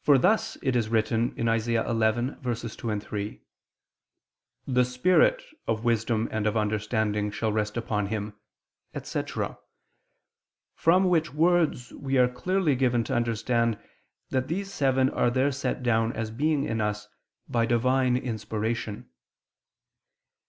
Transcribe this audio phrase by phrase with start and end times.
[0.00, 1.70] For thus it is written (Isa.
[1.82, 3.42] 11:2, 3):
[4.64, 5.42] "The spirit...
[5.66, 7.32] of wisdom and of understanding...
[7.32, 8.36] shall rest upon him,"
[8.94, 9.58] etc.:
[10.76, 13.76] from which words we are clearly given to understand
[14.30, 17.08] that these seven are there set down as being in us
[17.48, 19.10] by Divine inspiration.